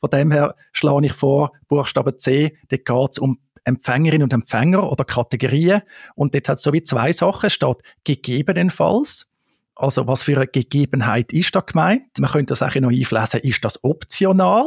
Von 0.00 0.10
dem 0.10 0.32
her 0.32 0.56
schlage 0.72 1.06
ich 1.06 1.12
vor, 1.12 1.52
Buchstaben 1.68 2.18
C, 2.18 2.56
da 2.70 2.76
geht 2.76 3.12
es 3.12 3.18
um 3.18 3.38
Empfängerinnen 3.64 4.24
und 4.24 4.32
Empfänger 4.32 4.90
oder 4.90 5.04
Kategorien. 5.04 5.82
Und 6.16 6.34
dort 6.34 6.48
hat 6.48 6.58
es 6.58 6.64
so 6.64 6.72
wie 6.72 6.82
zwei 6.82 7.12
Sachen. 7.12 7.46
Es 7.46 7.52
steht 7.52 7.76
gegebenenfalls 8.04 9.28
Also 9.78 10.06
was 10.06 10.22
für 10.22 10.36
eine 10.36 10.46
Gegebenheit 10.46 11.34
ist 11.34 11.54
da 11.54 11.60
gemeint? 11.60 12.18
Man 12.18 12.30
könnte 12.30 12.52
das 12.52 12.62
auch 12.62 12.74
noch 12.76 12.88
einfließen, 12.88 13.40
ist 13.40 13.62
das 13.62 13.84
optional, 13.84 14.64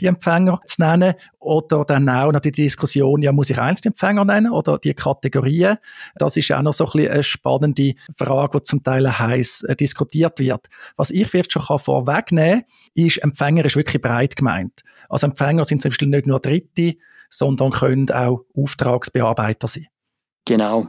die 0.00 0.06
Empfänger 0.06 0.60
zu 0.64 0.80
nennen? 0.80 1.14
Oder 1.40 1.84
dann 1.84 2.08
auch 2.08 2.30
noch 2.30 2.38
die 2.38 2.52
Diskussion, 2.52 3.20
ja, 3.20 3.32
muss 3.32 3.50
ich 3.50 3.58
Einzelempfänger 3.58 4.24
nennen 4.24 4.52
oder 4.52 4.78
die 4.78 4.94
Kategorien? 4.94 5.78
Das 6.14 6.36
ist 6.36 6.48
ja 6.48 6.58
auch 6.58 6.62
noch 6.62 6.72
so 6.72 6.86
ein 6.86 6.92
bisschen 6.92 7.12
eine 7.12 7.24
spannende 7.24 7.94
Frage, 8.16 8.60
die 8.60 8.62
zum 8.62 8.82
Teil 8.84 9.18
heiß 9.18 9.64
äh, 9.64 9.74
diskutiert 9.74 10.38
wird. 10.38 10.68
Was 10.96 11.10
ich 11.10 11.26
vielleicht 11.26 11.52
schon 11.52 11.62
vorwegnehmen 11.62 12.60
kann, 12.60 12.64
ist, 12.94 13.18
Empfänger 13.18 13.64
ist 13.64 13.74
wirklich 13.74 14.00
breit 14.00 14.36
gemeint. 14.36 14.84
Also 15.08 15.26
Empfänger 15.26 15.64
sind 15.64 15.82
zum 15.82 15.90
Beispiel 15.90 16.08
nicht 16.08 16.28
nur 16.28 16.38
Dritte, 16.38 16.94
sondern 17.28 17.72
können 17.72 18.08
auch 18.10 18.44
Auftragsbearbeiter 18.56 19.66
sein. 19.66 19.88
Genau. 20.44 20.88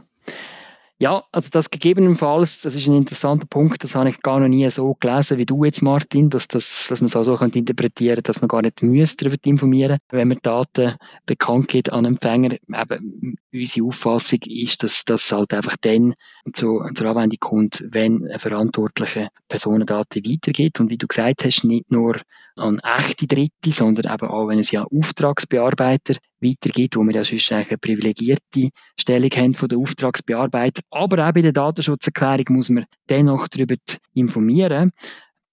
Ja, 0.98 1.24
also 1.30 1.50
das 1.50 1.68
gegebenenfalls, 1.68 2.62
das 2.62 2.74
ist 2.74 2.86
ein 2.86 2.96
interessanter 2.96 3.46
Punkt, 3.46 3.84
das 3.84 3.94
habe 3.94 4.08
ich 4.08 4.22
gar 4.22 4.40
noch 4.40 4.48
nie 4.48 4.68
so 4.70 4.94
gelesen 4.98 5.36
wie 5.36 5.44
du 5.44 5.62
jetzt, 5.64 5.82
Martin, 5.82 6.30
dass, 6.30 6.48
das, 6.48 6.86
dass 6.88 7.02
man 7.02 7.08
es 7.08 7.16
auch 7.16 7.24
so 7.24 7.34
könnte 7.34 7.58
interpretieren 7.58 8.22
dass 8.22 8.40
man 8.40 8.48
gar 8.48 8.62
nicht 8.62 8.82
müsste 8.82 9.26
darüber 9.26 9.36
informieren 9.44 9.98
wenn 10.08 10.28
man 10.28 10.38
Daten 10.40 10.94
bekannt 11.26 11.68
gibt 11.68 11.92
an 11.92 12.06
Empfänger. 12.06 12.52
Eben, 12.52 13.36
unsere 13.52 13.86
Auffassung 13.86 14.38
ist, 14.46 14.84
dass 14.84 15.04
das 15.04 15.30
halt 15.30 15.52
einfach 15.52 15.76
dann 15.82 16.14
zu, 16.54 16.82
zur 16.94 17.06
Anwendung 17.08 17.40
kommt, 17.40 17.84
wenn 17.90 18.26
ein 18.30 18.38
verantwortlicher 18.38 19.28
Personendaten 19.48 20.24
weitergeht. 20.24 20.80
Und 20.80 20.88
wie 20.88 20.96
du 20.96 21.06
gesagt 21.06 21.44
hast, 21.44 21.64
nicht 21.64 21.90
nur 21.90 22.16
an 22.56 22.78
echte 22.80 23.26
Dritte, 23.26 23.70
sondern 23.70 24.12
eben 24.12 24.28
auch, 24.28 24.48
wenn 24.48 24.58
es 24.58 24.70
ja 24.70 24.84
Auftragsbearbeiter 24.84 26.14
weitergibt, 26.40 26.96
wo 26.96 27.02
wir 27.02 27.14
ja 27.14 27.24
sonst 27.24 27.52
eine 27.52 27.78
privilegierte 27.78 28.70
Stellung 28.98 29.30
haben 29.30 29.54
von 29.54 29.68
den 29.68 29.80
Auftragsbearbeiter. 29.80 30.82
Aber 30.90 31.26
auch 31.28 31.32
bei 31.32 31.42
der 31.42 31.52
Datenschutzerklärung 31.52 32.46
muss 32.50 32.70
man 32.70 32.86
dennoch 33.08 33.48
darüber 33.48 33.76
informieren. 34.14 34.92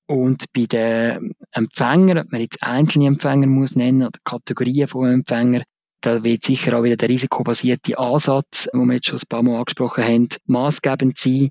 Und 0.06 0.46
bei 0.54 0.66
den 0.66 1.34
Empfängern, 1.52 2.20
ob 2.20 2.32
man 2.32 2.42
jetzt 2.42 2.62
einzelne 2.62 3.08
Empfänger 3.08 3.48
muss 3.48 3.76
nennen 3.76 4.04
oder 4.04 4.20
Kategorien 4.24 4.88
von 4.88 5.10
Empfängern, 5.10 5.64
da 6.02 6.22
wird 6.24 6.44
sicher 6.44 6.78
auch 6.78 6.84
wieder 6.84 6.98
der 6.98 7.08
risikobasierte 7.08 7.98
Ansatz, 7.98 8.70
den 8.74 8.88
wir 8.88 8.96
jetzt 8.96 9.08
schon 9.08 9.20
ein 9.20 9.28
paar 9.30 9.44
Mal 9.44 9.60
angesprochen 9.60 10.04
haben, 10.04 10.28
maßgebend 10.46 11.18
sein. 11.18 11.50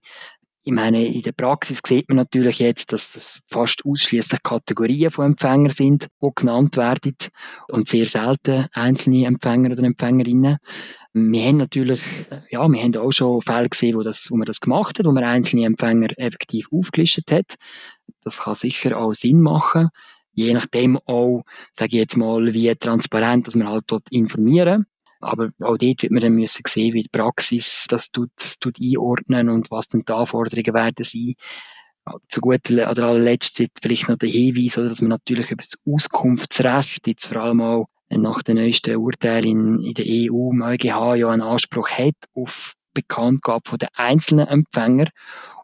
Ich 0.64 0.72
meine, 0.72 1.04
in 1.04 1.22
der 1.22 1.32
Praxis 1.32 1.80
sieht 1.84 2.08
man 2.08 2.16
natürlich 2.16 2.60
jetzt, 2.60 2.92
dass 2.92 3.14
das 3.14 3.40
fast 3.48 3.84
ausschließlich 3.84 4.44
Kategorien 4.44 5.10
von 5.10 5.26
Empfängern 5.26 5.70
sind, 5.70 6.08
die 6.22 6.28
genannt 6.36 6.76
werden 6.76 7.16
und 7.68 7.88
sehr 7.88 8.06
selten 8.06 8.66
einzelne 8.72 9.26
Empfänger 9.26 9.72
oder 9.72 9.82
Empfängerinnen. 9.82 10.58
Wir 11.14 11.42
haben 11.42 11.56
natürlich, 11.56 12.00
ja, 12.48 12.66
wir 12.68 12.80
haben 12.80 12.96
auch 12.96 13.10
schon 13.10 13.42
Fälle 13.42 13.68
gesehen, 13.68 13.96
wo, 13.96 14.02
das, 14.02 14.30
wo 14.30 14.36
man 14.36 14.46
das 14.46 14.60
gemacht 14.60 15.00
hat, 15.00 15.06
wo 15.06 15.10
man 15.10 15.24
einzelne 15.24 15.66
Empfänger 15.66 16.16
effektiv 16.16 16.68
aufgelistet 16.72 17.32
hat. 17.32 17.56
Das 18.22 18.38
kann 18.38 18.54
sicher 18.54 18.96
auch 18.96 19.14
Sinn 19.14 19.40
machen. 19.40 19.88
Je 20.32 20.54
nachdem 20.54 20.96
auch, 20.96 21.42
sage 21.72 21.96
ich 21.96 22.00
jetzt 22.00 22.16
mal, 22.16 22.54
wie 22.54 22.72
transparent, 22.76 23.48
dass 23.48 23.56
man 23.56 23.68
halt 23.68 23.84
dort 23.88 24.10
informieren. 24.10 24.86
Aber 25.22 25.50
auch 25.60 25.78
dort 25.78 26.02
wird 26.02 26.10
man 26.10 26.20
dann 26.20 26.34
müssen 26.34 26.62
sehen, 26.66 26.94
wie 26.94 27.04
die 27.04 27.08
Praxis 27.08 27.86
das 27.88 28.10
tut, 28.10 28.30
tut 28.60 28.76
einordnen 28.80 29.48
und 29.48 29.70
was 29.70 29.88
dann 29.88 30.02
die 30.06 30.12
Anforderungen 30.12 30.74
werden 30.74 31.04
sein. 31.04 31.34
Zu 32.28 32.40
guter 32.40 32.90
oder 32.90 33.06
allerletzt 33.06 33.62
vielleicht 33.80 34.08
noch 34.08 34.18
der 34.18 34.28
Hinweis, 34.28 34.74
dass 34.74 35.00
man 35.00 35.10
natürlich 35.10 35.52
über 35.52 35.62
das 35.62 35.78
Auskunftsrecht 35.86 37.06
jetzt 37.06 37.26
vor 37.26 37.42
allem 37.42 37.60
auch 37.60 37.86
nach 38.10 38.42
den 38.42 38.56
neuesten 38.56 38.96
Urteilen 38.96 39.78
in, 39.78 39.84
in 39.84 39.94
der 39.94 40.04
EU 40.06 40.50
im 40.50 40.62
EuGH 40.62 41.14
ja 41.14 41.30
einen 41.30 41.42
Anspruch 41.42 41.88
hat 41.90 42.16
auf 42.34 42.74
Bekanntgabe 42.92 43.62
von 43.68 43.78
den 43.78 43.88
einzelnen 43.94 44.48
Empfänger 44.48 45.08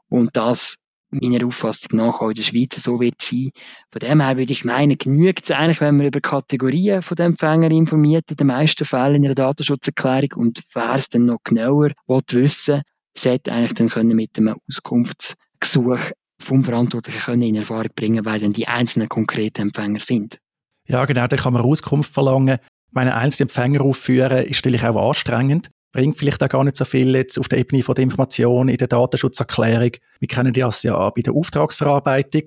und 0.09 0.37
das 0.37 0.77
meiner 1.11 1.47
Auffassung 1.47 1.97
nach 1.99 2.21
auch 2.21 2.29
in 2.29 2.35
der 2.35 2.43
Schweiz 2.43 2.83
so 2.83 3.01
wird 3.01 3.21
sein. 3.23 3.51
Von 3.91 4.01
dem 4.01 4.21
her 4.21 4.37
würde 4.37 4.53
ich 4.53 4.65
meinen, 4.65 4.99
genügt 4.99 5.45
es 5.45 5.51
eigentlich, 5.51 5.81
wenn 5.81 5.97
man 5.97 6.07
über 6.07 6.21
Kategorien 6.21 7.03
von 7.03 7.17
den 7.17 7.27
Empfängern 7.27 7.73
informiert, 7.73 8.31
in 8.31 8.37
den 8.37 8.47
meisten 8.47 8.85
Fällen 8.85 9.17
in 9.17 9.23
der 9.23 9.35
Datenschutzerklärung. 9.35 10.31
Und 10.37 10.63
wer 10.75 10.95
es 10.95 11.09
dann 11.09 11.27
noch 11.27 11.39
genauer 11.45 11.93
wissen 12.07 12.83
sollte 13.17 13.53
eigentlich 13.53 13.75
dann 13.75 13.89
können 13.89 14.17
mit 14.17 14.39
einem 14.39 14.57
Auskunftsgesuch 14.69 15.99
vom 16.41 16.63
Verantwortlichen 16.63 17.21
können 17.21 17.43
in 17.43 17.57
Erfahrung 17.57 17.91
bringen, 17.97 18.25
weil 18.25 18.39
dann 18.39 18.53
die 18.53 18.69
einzelnen 18.69 19.09
konkreten 19.09 19.63
Empfänger 19.63 20.01
sind. 20.01 20.39
Ja, 20.87 21.05
genau, 21.05 21.27
da 21.27 21.37
kann 21.37 21.53
man 21.53 21.63
Auskunft 21.63 22.15
verlangen. 22.15 22.59
Meine 22.93 23.17
einzelnen 23.17 23.49
Empfänger 23.49 23.83
aufführen 23.83 24.45
ist 24.45 24.65
natürlich 24.65 24.85
auch 24.85 25.09
anstrengend 25.09 25.69
bringt 25.99 26.17
vielleicht 26.17 26.41
auch 26.45 26.49
gar 26.49 26.63
nicht 26.63 26.77
so 26.77 26.85
viel 26.85 27.13
jetzt 27.17 27.41
auf 27.41 27.49
der 27.49 27.59
Ebene 27.59 27.83
von 27.83 27.97
der 27.97 28.05
Information 28.05 28.69
in 28.69 28.77
der 28.77 28.87
Datenschutzerklärung. 28.87 29.91
Wir 30.21 30.29
kennen 30.29 30.53
das 30.53 30.85
ja 30.85 31.11
bei 31.11 31.23
der 31.23 31.33
Auftragsverarbeitung. 31.33 32.43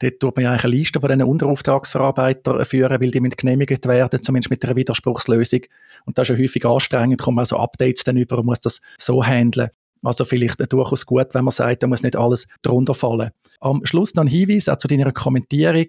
Dort 0.00 0.18
tut 0.18 0.34
man 0.34 0.44
ja 0.44 0.50
eigentlich 0.50 0.64
eine 0.64 0.74
Liste 0.74 1.00
von 1.00 1.08
diesen 1.08 1.22
Unterauftragsverarbeitern 1.22 2.64
führen, 2.64 3.00
weil 3.00 3.12
die 3.12 3.20
mit 3.20 3.36
genehmigt 3.36 3.86
werden, 3.86 4.20
zumindest 4.20 4.50
mit 4.50 4.64
einer 4.64 4.74
Widerspruchslösung. 4.74 5.60
Und 6.06 6.18
das 6.18 6.28
ist 6.28 6.36
ja 6.36 6.42
häufig 6.42 6.64
anstrengend, 6.64 7.20
kommt 7.20 7.36
man 7.36 7.46
so 7.46 7.56
Updates 7.58 8.02
dann 8.02 8.16
über 8.16 8.38
und 8.38 8.46
muss 8.46 8.60
das 8.60 8.80
so 8.96 9.24
handeln. 9.24 9.70
Also 10.02 10.24
vielleicht 10.24 10.60
durchaus 10.72 11.06
gut, 11.06 11.34
wenn 11.34 11.44
man 11.44 11.52
sagt, 11.52 11.84
da 11.84 11.86
muss 11.86 12.02
nicht 12.02 12.16
alles 12.16 12.48
drunter 12.62 12.94
fallen. 12.94 13.30
Am 13.60 13.84
Schluss 13.84 14.14
noch 14.14 14.24
ein 14.24 14.28
Hinweis 14.28 14.68
auch 14.68 14.78
zu 14.78 14.88
deiner 14.88 15.12
Kommentierung. 15.12 15.86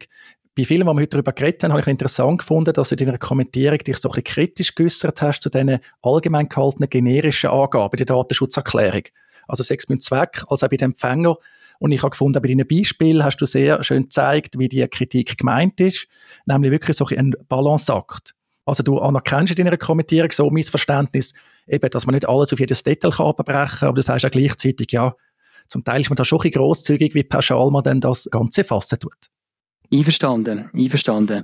Bei 0.56 0.65
vielen, 0.65 0.82
die 0.82 0.88
wir 0.88 0.96
heute 0.96 1.08
darüber 1.08 1.32
geredet 1.32 1.63
haben, 1.63 1.72
habe 1.72 1.82
ich 1.82 1.88
interessant 1.88 2.39
gefunden, 2.39 2.74
dass 2.74 2.89
du 2.89 2.96
in 2.96 3.06
deiner 3.06 3.18
Kommentierung 3.18 3.77
dich 3.77 3.98
so 3.98 4.10
ein 4.10 4.13
bisschen 4.13 4.24
kritisch 4.24 4.75
geäußert 4.75 5.22
hast 5.22 5.41
zu 5.41 5.50
diesen 5.50 5.79
allgemein 6.01 6.50
gehaltenen 6.50 6.89
generischen 6.89 7.50
Angaben 7.50 7.96
der 7.96 8.06
Datenschutzerklärung. 8.06 9.03
Also 9.48 9.63
sechs 9.63 9.86
beim 9.86 10.00
Zweck, 10.00 10.44
als 10.48 10.63
auch 10.63 10.70
bei 10.70 10.77
dem 10.77 10.91
Empfänger. 10.91 11.38
Und 11.79 11.91
ich 11.91 12.01
habe 12.01 12.12
gefunden, 12.12 12.41
bei 12.41 12.50
deinen 12.50 12.68
Beispielen 12.68 13.24
hast 13.24 13.38
du 13.38 13.46
sehr 13.46 13.84
schön 13.84 14.03
gezeigt, 14.03 14.60
wie 14.60 14.68
die 14.68 14.86
Kritik 14.88 15.38
gemeint 15.38 15.79
ist, 15.79 16.08
nämlich 16.46 16.72
wirklich 16.72 16.98
so 16.98 17.06
ein 17.06 17.36
Balanceakt. 17.48 18.36
Also 18.65 18.84
du 18.84 19.00
anerkennst 19.00 19.58
in 19.58 19.65
deiner 19.65 19.77
Kommentierung 19.77 20.32
so 20.32 20.50
Missverständnis, 20.50 21.34
eben, 21.68 21.89
dass 21.89 22.06
man 22.06 22.15
nicht 22.15 22.27
alles 22.27 22.51
auf 22.53 22.60
jedes 22.60 22.84
Detail 22.84 23.12
kann 23.12 23.27
abbrechen 23.27 23.79
kann, 23.79 23.89
aber 23.89 23.96
du 23.96 24.01
sagst 24.01 24.25
auch 24.25 24.32
gleichzeitig, 24.32 24.91
ja, 24.91 25.15
zum 25.68 25.84
Teil 25.84 26.01
ist 26.01 26.10
man 26.10 26.18
da 26.18 26.25
schon 26.25 26.39
ein 26.39 26.41
bisschen 26.41 26.62
grosszügig, 26.62 27.15
wie 27.15 27.24
pauschal 27.24 27.72
man 27.72 27.84
dann 27.84 28.01
das 28.01 28.27
Ganze 28.29 28.63
fassen 28.63 29.00
tut. 29.00 29.29
Einverstanden, 29.91 30.69
einverstanden. 30.74 31.43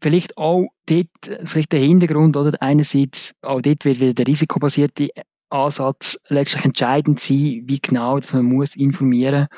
Vielleicht 0.00 0.36
auch 0.36 0.66
dort, 0.86 1.08
vielleicht 1.44 1.72
der 1.72 1.80
Hintergrund, 1.80 2.36
oder? 2.36 2.60
Einerseits, 2.60 3.34
auch 3.42 3.60
dort 3.60 3.84
wird 3.84 4.00
wieder 4.00 4.14
der 4.14 4.26
risikobasierte 4.26 5.10
Ansatz 5.48 6.18
letztlich 6.28 6.64
entscheidend 6.64 7.20
sein, 7.20 7.62
wie 7.66 7.80
genau 7.80 8.18
dass 8.18 8.32
man 8.32 8.44
muss 8.44 8.74
informieren 8.74 9.48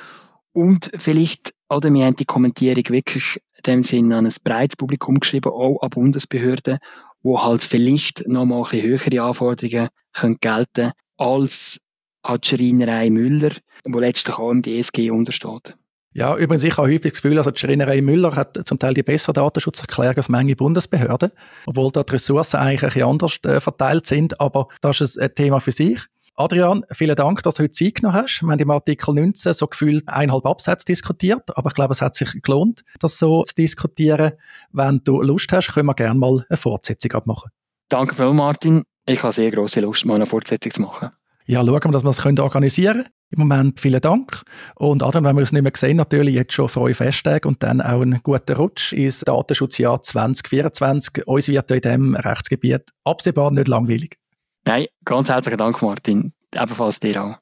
und 0.54 0.92
vielleicht, 0.98 1.52
oder 1.68 1.92
wir 1.92 2.06
haben 2.06 2.16
die 2.16 2.24
Kommentierung 2.24 2.84
wirklich 2.88 3.40
in 3.56 3.62
dem 3.66 3.82
Sinne 3.82 4.18
an 4.18 4.26
ein 4.26 4.34
breites 4.44 4.76
Publikum 4.76 5.18
geschrieben, 5.18 5.50
auch 5.50 5.82
an 5.82 5.90
Bundesbehörden, 5.90 6.78
wo 7.22 7.42
halt 7.42 7.64
vielleicht 7.64 8.28
nochmal 8.28 8.62
ein 8.62 8.70
bisschen 8.70 8.88
höhere 8.88 9.22
Anforderungen 9.22 9.88
können 10.12 10.38
gelten 10.40 10.92
als 11.16 11.80
an 12.22 12.38
die 12.40 12.48
Schreinerei 12.48 13.10
Müller, 13.10 13.50
wo 13.84 13.98
letztlich 13.98 14.38
auch 14.38 14.52
im 14.52 14.62
DSG 14.62 15.10
untersteht. 15.10 15.76
Ja, 16.16 16.36
übrigens, 16.36 16.62
ich 16.62 16.76
habe 16.76 16.86
häufig 16.86 17.12
das 17.12 17.22
Gefühl, 17.22 17.38
also 17.38 17.50
die 17.50 17.58
Schreinerei 17.58 18.00
Müller 18.00 18.36
hat 18.36 18.56
zum 18.66 18.78
Teil 18.78 18.94
die 18.94 19.02
bessere 19.02 19.32
Datenschutzerklärung 19.32 20.16
als 20.16 20.28
manche 20.28 20.54
Bundesbehörden, 20.54 21.32
obwohl 21.66 21.90
dort 21.90 22.08
die 22.08 22.12
Ressourcen 22.12 22.58
eigentlich 22.58 22.94
ein 22.94 23.02
anders 23.02 23.36
äh, 23.42 23.60
verteilt 23.60 24.06
sind, 24.06 24.40
aber 24.40 24.68
das 24.80 25.00
ist 25.00 25.18
ein 25.18 25.34
Thema 25.34 25.58
für 25.58 25.72
sich. 25.72 25.98
Adrian, 26.36 26.84
vielen 26.92 27.16
Dank, 27.16 27.42
dass 27.42 27.56
du 27.56 27.64
heute 27.64 27.72
Zeit 27.72 27.96
genommen 27.96 28.14
hast. 28.14 28.42
Wir 28.42 28.52
haben 28.52 28.60
im 28.60 28.70
Artikel 28.70 29.12
19 29.12 29.54
so 29.54 29.66
gefühlt 29.66 30.08
eineinhalb 30.08 30.46
Absätze 30.46 30.84
diskutiert, 30.84 31.56
aber 31.56 31.70
ich 31.70 31.74
glaube, 31.74 31.92
es 31.92 32.00
hat 32.00 32.14
sich 32.14 32.30
gelohnt, 32.42 32.84
das 33.00 33.18
so 33.18 33.42
zu 33.42 33.54
diskutieren. 33.56 34.34
Wenn 34.70 35.00
du 35.02 35.20
Lust 35.20 35.50
hast, 35.52 35.74
können 35.74 35.86
wir 35.86 35.94
gerne 35.94 36.18
mal 36.18 36.46
eine 36.48 36.56
Fortsetzung 36.56 37.10
abmachen. 37.12 37.50
Danke 37.88 38.14
vielmals, 38.14 38.36
Martin. 38.36 38.84
Ich 39.06 39.20
habe 39.24 39.32
sehr 39.32 39.50
große 39.50 39.80
Lust, 39.80 40.04
mal 40.06 40.14
eine 40.14 40.26
Fortsetzung 40.26 40.72
zu 40.72 40.80
machen. 40.80 41.10
Ja, 41.46 41.64
schauen 41.64 41.84
wir, 41.84 41.90
dass 41.90 42.04
wir 42.04 42.10
das 42.10 42.38
organisieren 42.40 43.02
können. 43.02 43.08
Im 43.36 43.48
Moment 43.48 43.80
vielen 43.80 44.00
Dank. 44.00 44.42
Und 44.76 45.02
Adam, 45.02 45.24
wenn 45.24 45.34
wir 45.34 45.42
es 45.42 45.50
nicht 45.50 45.62
mehr 45.62 45.72
sehen, 45.74 45.96
natürlich 45.96 46.36
jetzt 46.36 46.52
schon 46.52 46.68
frohe 46.68 46.94
Festtage 46.94 47.48
und 47.48 47.62
dann 47.64 47.80
auch 47.80 48.00
einen 48.00 48.20
guten 48.22 48.54
Rutsch 48.54 48.92
ins 48.92 49.20
Datenschutzjahr 49.20 50.00
2024. 50.02 51.26
Uns 51.26 51.48
wird 51.48 51.70
in 51.72 51.80
diesem 51.80 52.14
Rechtsgebiet 52.14 52.90
absehbar 53.02 53.50
nicht 53.50 53.66
langweilig. 53.66 54.18
Nein, 54.64 54.86
ganz 55.04 55.28
herzlichen 55.28 55.58
Dank, 55.58 55.82
Martin. 55.82 56.32
Ebenfalls 56.54 57.00
dir 57.00 57.24
auch. 57.24 57.38